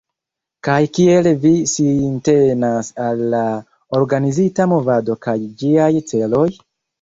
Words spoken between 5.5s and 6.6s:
ĝiaj celoj?